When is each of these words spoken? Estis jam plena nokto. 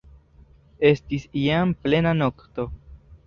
Estis 0.89 1.27
jam 1.41 1.75
plena 1.83 2.15
nokto. 2.23 2.67